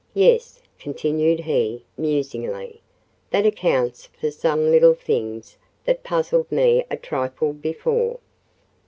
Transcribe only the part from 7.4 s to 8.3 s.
before."